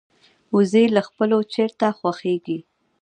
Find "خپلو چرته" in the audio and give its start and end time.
1.07-1.87